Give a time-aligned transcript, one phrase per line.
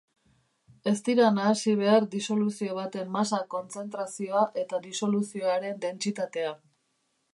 [0.91, 6.57] Ez dira nahasi behar disoluzio baten masa-kontzentrazioa eta disoluzioaren dentsitatea.